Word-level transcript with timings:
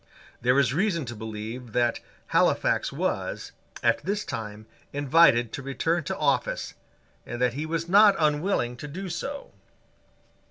There 0.41 0.57
is 0.57 0.73
reason 0.73 1.05
to 1.05 1.15
believe 1.15 1.73
that 1.73 1.99
Halifax 2.25 2.91
was, 2.91 3.51
at 3.83 3.99
this 4.03 4.25
time, 4.25 4.65
invited 4.91 5.53
to 5.53 5.61
return 5.61 6.03
to 6.05 6.17
office, 6.17 6.73
and 7.23 7.39
that 7.39 7.53
he 7.53 7.67
was 7.67 7.87
not 7.87 8.15
unwilling 8.17 8.77
to 8.77 8.87
do 8.87 9.09
so. 9.09 9.51